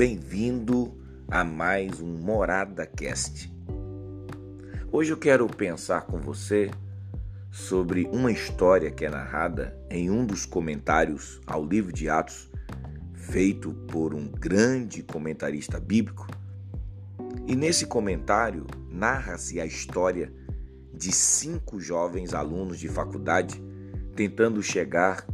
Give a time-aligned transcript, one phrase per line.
[0.00, 0.96] Bem-vindo
[1.30, 3.52] a mais um Morada Cast.
[4.90, 6.70] Hoje eu quero pensar com você
[7.50, 12.50] sobre uma história que é narrada em um dos comentários ao livro de Atos,
[13.12, 16.26] feito por um grande comentarista bíblico.
[17.46, 20.32] E nesse comentário narra-se a história
[20.94, 23.62] de cinco jovens alunos de faculdade
[24.16, 25.26] tentando chegar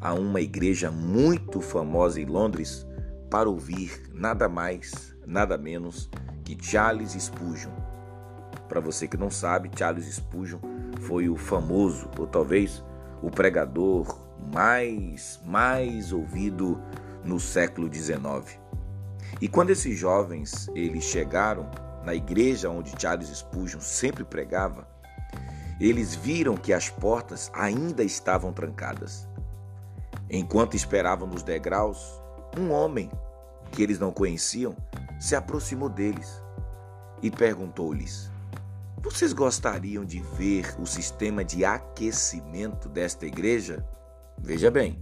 [0.00, 2.86] a uma igreja muito famosa em Londres
[3.34, 6.08] para ouvir nada mais, nada menos
[6.44, 7.72] que Charles Spurgeon.
[8.68, 10.60] Para você que não sabe, Charles Spurgeon
[11.00, 12.80] foi o famoso, ou talvez
[13.20, 14.24] o pregador
[14.54, 16.80] mais mais ouvido
[17.24, 18.56] no século XIX.
[19.40, 21.68] E quando esses jovens eles chegaram
[22.04, 24.86] na igreja onde Charles Spurgeon sempre pregava,
[25.80, 29.26] eles viram que as portas ainda estavam trancadas.
[30.30, 32.22] Enquanto esperavam nos degraus,
[32.58, 33.10] um homem
[33.72, 34.76] que eles não conheciam,
[35.18, 36.42] se aproximou deles
[37.22, 38.30] e perguntou-lhes:
[38.98, 43.84] Vocês gostariam de ver o sistema de aquecimento desta igreja?
[44.38, 44.98] Veja bem,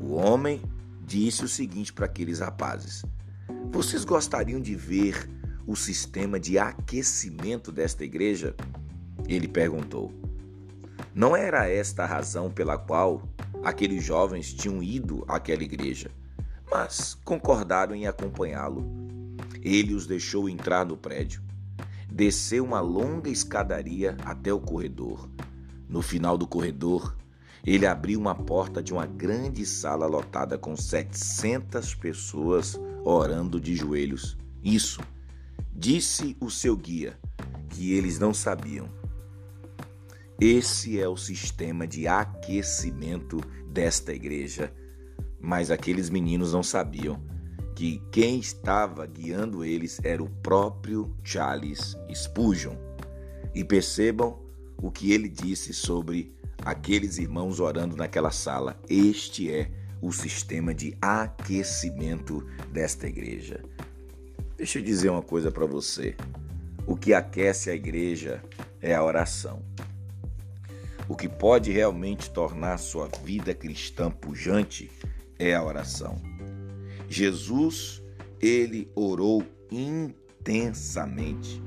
[0.00, 0.62] o homem
[1.02, 3.02] disse o seguinte para aqueles rapazes:
[3.70, 5.28] Vocês gostariam de ver
[5.66, 8.54] o sistema de aquecimento desta igreja?
[9.26, 10.12] Ele perguntou.
[11.14, 13.22] Não era esta a razão pela qual
[13.64, 16.10] aqueles jovens tinham ido àquela igreja
[16.70, 18.86] mas concordaram em acompanhá-lo.
[19.62, 21.42] Ele os deixou entrar no prédio.
[22.10, 25.28] Desceu uma longa escadaria até o corredor.
[25.88, 27.16] No final do corredor,
[27.66, 34.36] ele abriu uma porta de uma grande sala lotada com 700 pessoas orando de joelhos.
[34.62, 35.00] Isso,
[35.72, 37.18] disse o seu guia,
[37.70, 38.88] que eles não sabiam.
[40.40, 44.72] Esse é o sistema de aquecimento desta igreja
[45.40, 47.20] mas aqueles meninos não sabiam
[47.74, 52.74] que quem estava guiando eles era o próprio Charles Spurgeon.
[53.54, 54.38] E percebam
[54.76, 58.78] o que ele disse sobre aqueles irmãos orando naquela sala.
[58.88, 63.62] Este é o sistema de aquecimento desta igreja.
[64.56, 66.14] Deixa eu dizer uma coisa para você.
[66.86, 68.42] O que aquece a igreja
[68.80, 69.62] é a oração.
[71.08, 74.90] O que pode realmente tornar sua vida cristã pujante
[75.40, 76.20] é a oração.
[77.08, 78.02] Jesus,
[78.40, 79.42] ele orou
[79.72, 81.60] intensamente.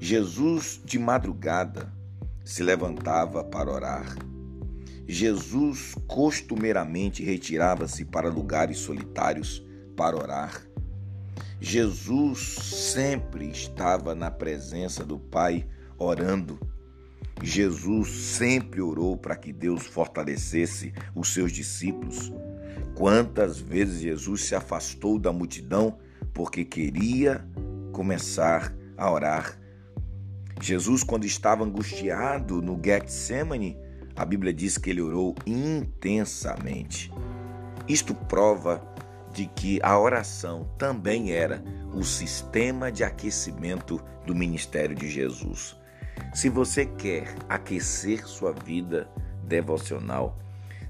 [0.00, 1.92] Jesus, de madrugada,
[2.44, 4.16] se levantava para orar.
[5.06, 9.64] Jesus costumeiramente retirava-se para lugares solitários
[9.96, 10.62] para orar.
[11.60, 15.66] Jesus sempre estava na presença do Pai
[15.96, 16.58] orando.
[17.42, 22.32] Jesus sempre orou para que Deus fortalecesse os seus discípulos.
[22.98, 25.96] Quantas vezes Jesus se afastou da multidão
[26.34, 27.46] porque queria
[27.92, 29.56] começar a orar.
[30.60, 33.78] Jesus, quando estava angustiado no Getsemane,
[34.16, 37.12] a Bíblia diz que ele orou intensamente.
[37.86, 38.82] Isto prova
[39.32, 41.62] de que a oração também era
[41.94, 45.76] o sistema de aquecimento do ministério de Jesus.
[46.34, 49.08] Se você quer aquecer sua vida
[49.44, 50.36] devocional,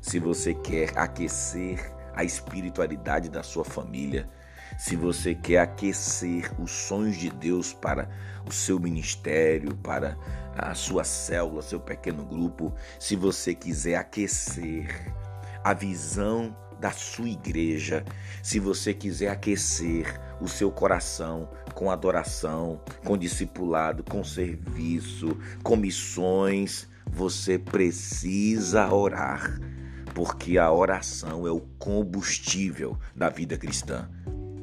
[0.00, 4.28] se você quer aquecer a espiritualidade da sua família,
[4.76, 8.10] se você quer aquecer os sonhos de Deus para
[8.44, 10.18] o seu ministério, para
[10.56, 15.14] a sua célula, seu pequeno grupo, se você quiser aquecer
[15.62, 18.04] a visão da sua igreja,
[18.42, 26.88] se você quiser aquecer o seu coração com adoração, com discipulado, com serviço, com missões,
[27.06, 29.78] você precisa orar
[30.18, 34.10] porque a oração é o combustível da vida cristã.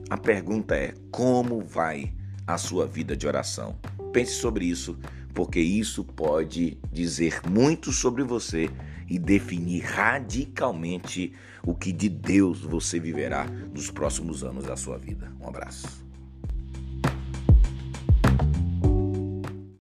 [0.09, 2.11] A pergunta é: como vai
[2.45, 3.79] a sua vida de oração?
[4.11, 4.99] Pense sobre isso,
[5.33, 8.69] porque isso pode dizer muito sobre você
[9.09, 11.31] e definir radicalmente
[11.63, 15.31] o que de Deus você viverá nos próximos anos da sua vida.
[15.39, 16.04] Um abraço.